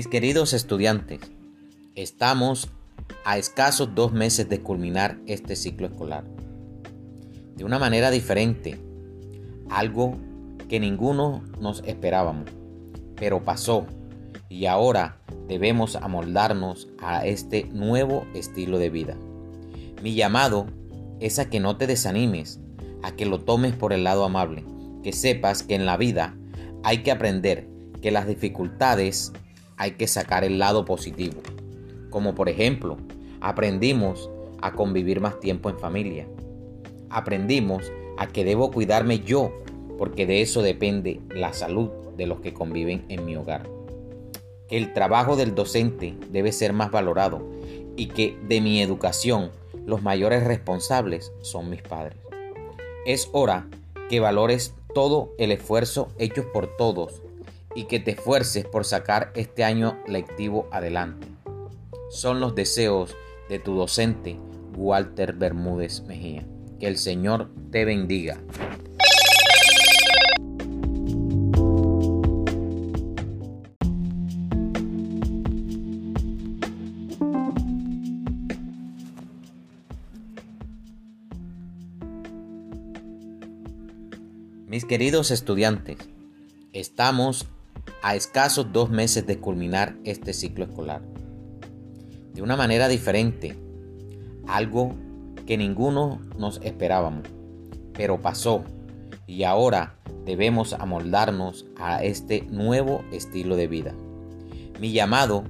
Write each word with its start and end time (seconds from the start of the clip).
Mis 0.00 0.08
queridos 0.08 0.54
estudiantes, 0.54 1.20
estamos 1.94 2.70
a 3.26 3.36
escasos 3.36 3.94
dos 3.94 4.14
meses 4.14 4.48
de 4.48 4.62
culminar 4.62 5.18
este 5.26 5.56
ciclo 5.56 5.88
escolar. 5.88 6.24
De 7.54 7.64
una 7.64 7.78
manera 7.78 8.10
diferente, 8.10 8.80
algo 9.68 10.16
que 10.70 10.80
ninguno 10.80 11.42
nos 11.60 11.82
esperábamos, 11.84 12.48
pero 13.14 13.44
pasó 13.44 13.84
y 14.48 14.64
ahora 14.64 15.20
debemos 15.48 15.96
amoldarnos 15.96 16.88
a 16.98 17.26
este 17.26 17.64
nuevo 17.64 18.24
estilo 18.32 18.78
de 18.78 18.88
vida. 18.88 19.18
Mi 20.02 20.14
llamado 20.14 20.66
es 21.20 21.38
a 21.38 21.50
que 21.50 21.60
no 21.60 21.76
te 21.76 21.86
desanimes, 21.86 22.58
a 23.02 23.12
que 23.16 23.26
lo 23.26 23.40
tomes 23.40 23.74
por 23.74 23.92
el 23.92 24.04
lado 24.04 24.24
amable, 24.24 24.64
que 25.02 25.12
sepas 25.12 25.62
que 25.62 25.74
en 25.74 25.84
la 25.84 25.98
vida 25.98 26.34
hay 26.84 27.02
que 27.02 27.10
aprender 27.10 27.68
que 28.00 28.10
las 28.10 28.26
dificultades 28.26 29.34
hay 29.80 29.92
que 29.92 30.06
sacar 30.06 30.44
el 30.44 30.58
lado 30.58 30.84
positivo. 30.84 31.40
Como 32.10 32.34
por 32.34 32.50
ejemplo, 32.50 32.98
aprendimos 33.40 34.28
a 34.60 34.72
convivir 34.72 35.22
más 35.22 35.40
tiempo 35.40 35.70
en 35.70 35.78
familia. 35.78 36.28
Aprendimos 37.08 37.90
a 38.18 38.26
que 38.26 38.44
debo 38.44 38.70
cuidarme 38.70 39.20
yo, 39.20 39.50
porque 39.96 40.26
de 40.26 40.42
eso 40.42 40.60
depende 40.60 41.22
la 41.30 41.54
salud 41.54 41.88
de 42.18 42.26
los 42.26 42.40
que 42.40 42.52
conviven 42.52 43.06
en 43.08 43.24
mi 43.24 43.36
hogar. 43.36 43.70
Que 44.68 44.76
el 44.76 44.92
trabajo 44.92 45.34
del 45.34 45.54
docente 45.54 46.14
debe 46.30 46.52
ser 46.52 46.74
más 46.74 46.90
valorado 46.90 47.42
y 47.96 48.08
que 48.08 48.36
de 48.46 48.60
mi 48.60 48.82
educación 48.82 49.50
los 49.86 50.02
mayores 50.02 50.44
responsables 50.44 51.32
son 51.40 51.70
mis 51.70 51.80
padres. 51.80 52.18
Es 53.06 53.30
hora 53.32 53.66
que 54.10 54.20
valores 54.20 54.74
todo 54.94 55.32
el 55.38 55.52
esfuerzo 55.52 56.08
hecho 56.18 56.52
por 56.52 56.76
todos 56.76 57.22
y 57.74 57.84
que 57.84 58.00
te 58.00 58.12
esfuerces 58.12 58.64
por 58.64 58.84
sacar 58.84 59.32
este 59.34 59.64
año 59.64 59.98
lectivo 60.06 60.68
adelante. 60.72 61.26
Son 62.10 62.40
los 62.40 62.54
deseos 62.54 63.16
de 63.48 63.58
tu 63.58 63.74
docente 63.74 64.38
Walter 64.76 65.34
Bermúdez 65.34 66.02
Mejía. 66.02 66.46
Que 66.78 66.88
el 66.88 66.96
Señor 66.96 67.50
te 67.70 67.84
bendiga. 67.84 68.40
Mis 84.66 84.84
queridos 84.84 85.30
estudiantes, 85.30 85.98
estamos 86.72 87.48
a 88.02 88.14
escasos 88.14 88.72
dos 88.72 88.90
meses 88.90 89.26
de 89.26 89.38
culminar 89.38 89.96
este 90.04 90.32
ciclo 90.32 90.64
escolar. 90.64 91.02
De 92.34 92.42
una 92.42 92.56
manera 92.56 92.88
diferente, 92.88 93.56
algo 94.46 94.94
que 95.46 95.56
ninguno 95.56 96.20
nos 96.38 96.60
esperábamos, 96.62 97.28
pero 97.92 98.20
pasó 98.20 98.64
y 99.26 99.44
ahora 99.44 99.96
debemos 100.24 100.72
amoldarnos 100.72 101.66
a 101.76 102.02
este 102.02 102.42
nuevo 102.42 103.04
estilo 103.12 103.56
de 103.56 103.66
vida. 103.66 103.94
Mi 104.80 104.92
llamado 104.92 105.44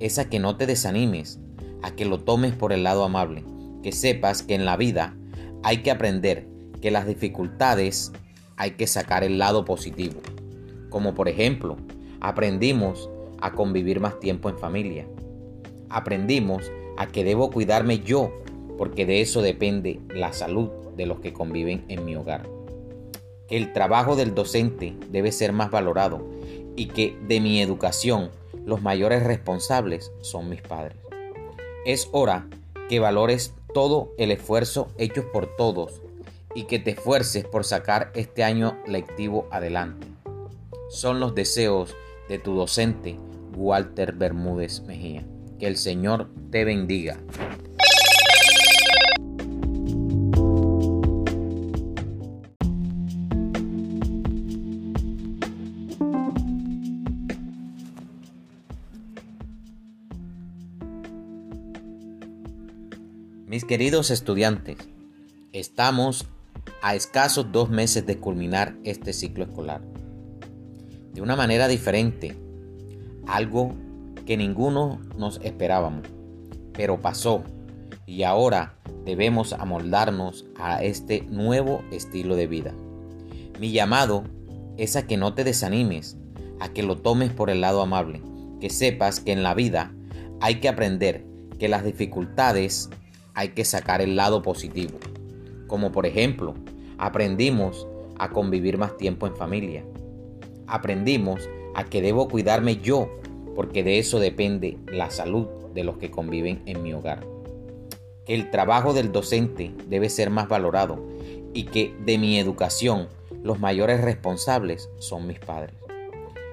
es 0.00 0.18
a 0.18 0.28
que 0.28 0.38
no 0.38 0.56
te 0.56 0.66
desanimes, 0.66 1.38
a 1.82 1.92
que 1.92 2.04
lo 2.04 2.18
tomes 2.18 2.54
por 2.54 2.72
el 2.72 2.82
lado 2.82 3.04
amable, 3.04 3.44
que 3.82 3.92
sepas 3.92 4.42
que 4.42 4.54
en 4.54 4.64
la 4.64 4.76
vida 4.76 5.16
hay 5.62 5.82
que 5.82 5.90
aprender 5.90 6.48
que 6.80 6.90
las 6.90 7.06
dificultades 7.06 8.12
hay 8.56 8.72
que 8.72 8.86
sacar 8.86 9.24
el 9.24 9.38
lado 9.38 9.64
positivo. 9.64 10.20
Como 10.92 11.14
por 11.14 11.26
ejemplo, 11.26 11.78
aprendimos 12.20 13.08
a 13.40 13.52
convivir 13.52 13.98
más 13.98 14.20
tiempo 14.20 14.50
en 14.50 14.58
familia. 14.58 15.06
Aprendimos 15.88 16.70
a 16.98 17.06
que 17.06 17.24
debo 17.24 17.50
cuidarme 17.50 18.00
yo, 18.00 18.30
porque 18.76 19.06
de 19.06 19.22
eso 19.22 19.40
depende 19.40 20.00
la 20.14 20.34
salud 20.34 20.68
de 20.94 21.06
los 21.06 21.20
que 21.20 21.32
conviven 21.32 21.86
en 21.88 22.04
mi 22.04 22.14
hogar. 22.14 22.46
Que 23.48 23.56
el 23.56 23.72
trabajo 23.72 24.16
del 24.16 24.34
docente 24.34 24.94
debe 25.10 25.32
ser 25.32 25.54
más 25.54 25.70
valorado 25.70 26.28
y 26.76 26.88
que 26.88 27.16
de 27.26 27.40
mi 27.40 27.62
educación 27.62 28.30
los 28.66 28.82
mayores 28.82 29.22
responsables 29.22 30.12
son 30.20 30.50
mis 30.50 30.60
padres. 30.60 30.98
Es 31.86 32.10
hora 32.12 32.46
que 32.90 33.00
valores 33.00 33.54
todo 33.72 34.12
el 34.18 34.30
esfuerzo 34.30 34.88
hecho 34.98 35.32
por 35.32 35.56
todos 35.56 36.02
y 36.54 36.64
que 36.64 36.78
te 36.78 36.90
esfuerces 36.90 37.46
por 37.46 37.64
sacar 37.64 38.12
este 38.14 38.44
año 38.44 38.76
lectivo 38.86 39.48
adelante. 39.50 40.11
Son 40.92 41.20
los 41.20 41.34
deseos 41.34 41.96
de 42.28 42.38
tu 42.38 42.54
docente 42.54 43.18
Walter 43.56 44.12
Bermúdez 44.12 44.82
Mejía. 44.82 45.24
Que 45.58 45.66
el 45.66 45.78
Señor 45.78 46.28
te 46.50 46.66
bendiga. 46.66 47.18
Mis 63.46 63.64
queridos 63.64 64.10
estudiantes, 64.10 64.76
estamos 65.54 66.26
a 66.82 66.94
escasos 66.94 67.50
dos 67.50 67.70
meses 67.70 68.04
de 68.04 68.18
culminar 68.18 68.76
este 68.84 69.14
ciclo 69.14 69.44
escolar. 69.44 69.80
De 71.12 71.20
una 71.20 71.36
manera 71.36 71.68
diferente, 71.68 72.36
algo 73.26 73.74
que 74.26 74.36
ninguno 74.36 75.00
nos 75.16 75.40
esperábamos, 75.42 76.06
pero 76.72 77.00
pasó 77.00 77.42
y 78.06 78.22
ahora 78.22 78.74
debemos 79.04 79.52
amoldarnos 79.52 80.46
a 80.56 80.82
este 80.82 81.22
nuevo 81.22 81.82
estilo 81.90 82.36
de 82.36 82.46
vida. 82.46 82.74
Mi 83.60 83.72
llamado 83.72 84.24
es 84.76 84.96
a 84.96 85.06
que 85.06 85.16
no 85.16 85.34
te 85.34 85.44
desanimes, 85.44 86.16
a 86.60 86.68
que 86.68 86.82
lo 86.82 86.96
tomes 86.96 87.30
por 87.30 87.50
el 87.50 87.60
lado 87.60 87.82
amable, 87.82 88.22
que 88.60 88.70
sepas 88.70 89.20
que 89.20 89.32
en 89.32 89.42
la 89.42 89.54
vida 89.54 89.92
hay 90.40 90.60
que 90.60 90.68
aprender 90.68 91.24
que 91.58 91.68
las 91.68 91.84
dificultades 91.84 92.90
hay 93.34 93.50
que 93.50 93.64
sacar 93.64 94.00
el 94.00 94.16
lado 94.16 94.42
positivo. 94.42 94.98
Como 95.66 95.92
por 95.92 96.06
ejemplo, 96.06 96.54
Aprendimos 97.02 97.88
a 98.16 98.30
convivir 98.30 98.78
más 98.78 98.96
tiempo 98.96 99.26
en 99.26 99.34
familia. 99.34 99.84
Aprendimos 100.72 101.50
a 101.74 101.84
que 101.84 102.00
debo 102.00 102.28
cuidarme 102.28 102.78
yo, 102.78 103.10
porque 103.54 103.84
de 103.84 103.98
eso 103.98 104.18
depende 104.18 104.78
la 104.86 105.10
salud 105.10 105.46
de 105.74 105.84
los 105.84 105.98
que 105.98 106.10
conviven 106.10 106.62
en 106.64 106.82
mi 106.82 106.94
hogar. 106.94 107.26
Que 108.24 108.34
el 108.34 108.50
trabajo 108.50 108.94
del 108.94 109.12
docente 109.12 109.74
debe 109.90 110.08
ser 110.08 110.30
más 110.30 110.48
valorado 110.48 110.98
y 111.52 111.64
que 111.64 111.94
de 112.06 112.16
mi 112.16 112.38
educación 112.38 113.08
los 113.42 113.60
mayores 113.60 114.00
responsables 114.00 114.88
son 114.98 115.26
mis 115.26 115.38
padres. 115.38 115.74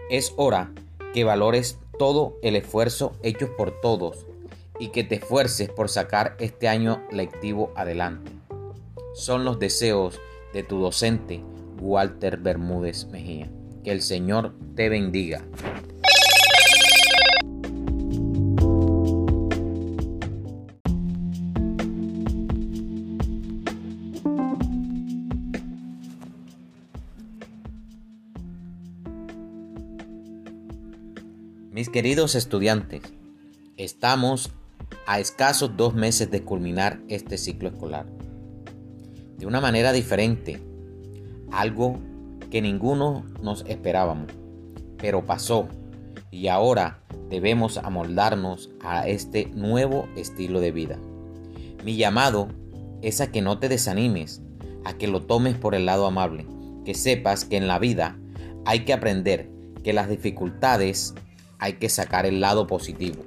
Es 0.09 0.33
hora 0.35 0.73
que 1.13 1.23
valores 1.23 1.79
todo 1.97 2.37
el 2.41 2.57
esfuerzo 2.57 3.13
hecho 3.23 3.55
por 3.55 3.79
todos 3.79 4.25
y 4.81 4.89
que 4.89 5.05
te 5.05 5.15
esfuerces 5.15 5.69
por 5.69 5.87
sacar 5.87 6.35
este 6.39 6.67
año 6.67 7.01
lectivo 7.09 7.71
adelante. 7.77 8.31
Son 9.13 9.45
los 9.45 9.59
deseos 9.59 10.19
de 10.51 10.63
tu 10.63 10.77
docente 10.81 11.41
Walter 11.79 12.35
Bermúdez 12.35 13.05
Mejía. 13.05 13.49
Que 13.83 13.91
el 13.91 14.01
Señor 14.01 14.55
te 14.75 14.89
bendiga. 14.89 15.43
Mis 31.71 31.89
queridos 31.89 32.35
estudiantes, 32.35 33.01
estamos 33.77 34.51
a 35.07 35.19
escasos 35.19 35.77
dos 35.77 35.93
meses 35.93 36.29
de 36.29 36.43
culminar 36.43 36.99
este 37.07 37.37
ciclo 37.37 37.69
escolar 37.69 38.05
de 39.39 39.45
una 39.45 39.61
manera 39.61 39.93
diferente, 39.93 40.59
algo 41.51 41.97
que 42.49 42.61
ninguno 42.61 43.23
nos 43.41 43.65
esperábamos, 43.67 44.31
pero 44.97 45.25
pasó 45.25 45.67
y 46.31 46.47
ahora 46.47 47.01
debemos 47.29 47.77
amoldarnos 47.77 48.69
a 48.81 49.07
este 49.07 49.47
nuevo 49.53 50.07
estilo 50.15 50.59
de 50.59 50.71
vida. 50.71 50.97
Mi 51.83 51.95
llamado 51.95 52.49
es 53.01 53.21
a 53.21 53.31
que 53.31 53.41
no 53.41 53.59
te 53.59 53.69
desanimes, 53.69 54.41
a 54.85 54.93
que 54.93 55.07
lo 55.07 55.21
tomes 55.21 55.55
por 55.55 55.75
el 55.75 55.85
lado 55.85 56.05
amable, 56.05 56.45
que 56.85 56.95
sepas 56.95 57.45
que 57.45 57.57
en 57.57 57.67
la 57.67 57.79
vida 57.79 58.17
hay 58.65 58.85
que 58.85 58.93
aprender 58.93 59.49
que 59.83 59.93
las 59.93 60.09
dificultades 60.09 61.13
hay 61.59 61.73
que 61.73 61.89
sacar 61.89 62.25
el 62.25 62.41
lado 62.41 62.67
positivo. 62.67 63.23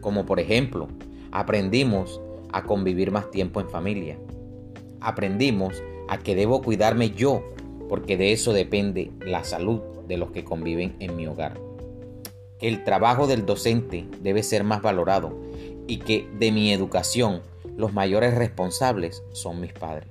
Como 0.00 0.26
por 0.26 0.40
ejemplo, 0.40 0.88
aprendimos 1.32 2.20
a 2.52 2.64
convivir 2.64 3.10
más 3.10 3.30
tiempo 3.30 3.60
en 3.60 3.68
familia 3.68 4.18
aprendimos 5.00 5.82
a 6.08 6.18
que 6.18 6.34
debo 6.34 6.62
cuidarme 6.62 7.10
yo, 7.10 7.42
porque 7.88 8.16
de 8.16 8.32
eso 8.32 8.52
depende 8.52 9.10
la 9.20 9.44
salud 9.44 9.80
de 10.06 10.16
los 10.16 10.30
que 10.30 10.44
conviven 10.44 10.96
en 11.00 11.16
mi 11.16 11.26
hogar. 11.26 11.60
que 12.58 12.66
el 12.66 12.82
trabajo 12.82 13.28
del 13.28 13.46
docente 13.46 14.04
debe 14.20 14.42
ser 14.42 14.64
más 14.64 14.82
valorado 14.82 15.32
y 15.86 15.98
que 15.98 16.28
de 16.38 16.50
mi 16.50 16.72
educación 16.72 17.42
los 17.76 17.92
mayores 17.92 18.34
responsables 18.34 19.22
son 19.32 19.60
mis 19.60 19.72
padres. 19.72 20.08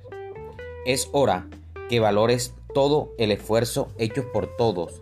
Es 0.86 1.10
hora 1.12 1.48
que 1.90 2.00
valores 2.00 2.54
todo 2.74 3.14
el 3.18 3.32
esfuerzo 3.32 3.90
hecho 3.98 4.32
por 4.32 4.56
todos 4.56 5.02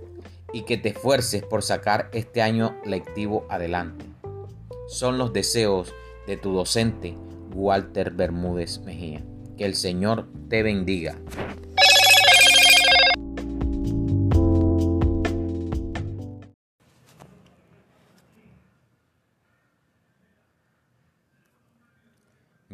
y 0.54 0.62
que 0.62 0.78
te 0.78 0.90
esfuerces 0.90 1.44
por 1.44 1.62
sacar 1.62 2.10
este 2.14 2.42
año 2.42 2.76
lectivo 2.84 3.46
adelante. 3.50 4.06
Son 4.88 5.18
los 5.18 5.34
deseos 5.34 5.94
de 6.26 6.38
tu 6.38 6.54
docente 6.54 7.16
Walter 7.54 8.12
Bermúdez 8.12 8.80
Mejía. 8.80 9.24
Que 9.58 9.66
el 9.66 9.76
Señor 9.76 10.28
te 10.50 10.64
bendiga. 10.64 11.16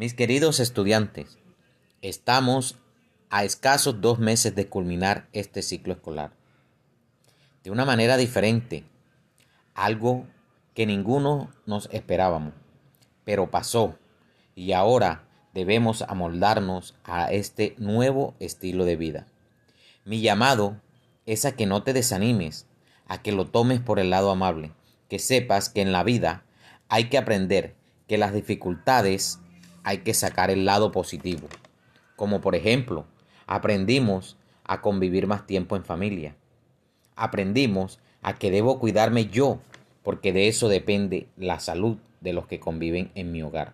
Mis 0.02 0.16
queridos 0.16 0.60
estudiantes, 0.60 1.38
estamos 2.02 2.76
a 3.30 3.44
escasos 3.44 4.02
dos 4.02 4.18
meses 4.18 4.56
de 4.56 4.68
culminar 4.68 5.28
este 5.32 5.62
ciclo 5.62 5.94
escolar. 5.94 6.32
De 7.64 7.70
una 7.70 7.86
manera 7.86 8.18
diferente, 8.18 8.84
algo 9.76 10.26
que 10.74 10.88
ninguno 10.88 11.52
nos 11.68 11.88
esperábamos, 11.92 12.56
pero 13.26 13.52
pasó 13.52 13.96
y 14.56 14.72
ahora 14.72 15.28
debemos 15.54 16.02
amoldarnos 16.02 16.96
a 17.04 17.32
este 17.32 17.76
nuevo 17.78 18.34
estilo 18.40 18.86
de 18.86 18.96
vida. 18.96 19.28
Mi 20.04 20.22
llamado 20.22 20.82
es 21.28 21.46
a 21.46 21.52
que 21.52 21.68
no 21.68 21.84
te 21.84 21.94
desanimes, 21.94 22.66
a 23.08 23.22
que 23.22 23.32
lo 23.32 23.46
tomes 23.46 23.82
por 23.82 24.00
el 24.00 24.10
lado 24.10 24.32
amable, 24.32 24.72
que 25.10 25.20
sepas 25.20 25.70
que 25.70 25.84
en 25.84 25.92
la 25.92 26.04
vida 26.04 26.44
hay 26.90 27.08
que 27.10 27.20
aprender 27.20 27.76
que 28.08 28.18
las 28.18 28.34
dificultades 28.34 29.38
hay 29.84 30.00
que 30.00 30.14
sacar 30.14 30.52
el 30.52 30.66
lado 30.66 30.92
positivo. 30.92 31.48
Como 32.16 32.42
por 32.42 32.56
ejemplo, 32.56 33.06
aprendimos 33.48 34.38
a 34.64 34.82
convivir 34.82 35.28
más 35.28 35.46
tiempo 35.46 35.76
en 35.76 35.84
familia. 35.84 36.36
Aprendimos 37.16 38.00
a 38.22 38.36
que 38.36 38.52
debo 38.52 38.80
cuidarme 38.80 39.26
yo, 39.26 39.60
porque 40.04 40.34
de 40.34 40.48
eso 40.48 40.70
depende 40.70 41.28
la 41.38 41.60
salud 41.60 41.98
de 42.22 42.34
los 42.34 42.48
que 42.48 42.60
conviven 42.60 43.12
en 43.16 43.32
mi 43.32 43.42
hogar. 43.42 43.74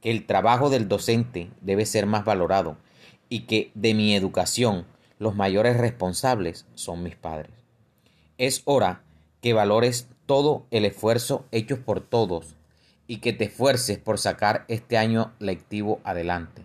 Que 0.00 0.10
el 0.10 0.26
trabajo 0.26 0.70
del 0.70 0.88
docente 0.88 1.50
debe 1.60 1.86
ser 1.86 2.06
más 2.06 2.24
valorado 2.24 2.76
y 3.28 3.40
que 3.40 3.70
de 3.74 3.94
mi 3.94 4.14
educación 4.14 4.86
los 5.18 5.34
mayores 5.34 5.76
responsables 5.76 6.66
son 6.74 7.02
mis 7.02 7.16
padres. 7.16 7.50
Es 8.36 8.62
hora 8.64 9.02
que 9.40 9.52
valores 9.52 10.08
todo 10.26 10.66
el 10.70 10.84
esfuerzo 10.84 11.46
hecho 11.50 11.82
por 11.84 12.00
todos 12.00 12.54
y 13.08 13.16
que 13.16 13.32
te 13.32 13.46
esfuerces 13.46 13.98
por 13.98 14.18
sacar 14.18 14.64
este 14.68 14.96
año 14.98 15.32
lectivo 15.40 16.00
adelante. 16.04 16.62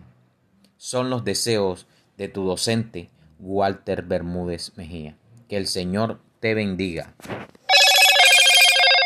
Son 0.76 1.10
los 1.10 1.24
deseos 1.24 1.88
de 2.16 2.28
tu 2.28 2.44
docente 2.44 3.10
Walter 3.40 4.02
Bermúdez 4.02 4.76
Mejía. 4.76 5.16
Que 5.48 5.56
el 5.56 5.66
Señor 5.66 6.20
te 6.40 6.54
bendiga. 6.54 7.14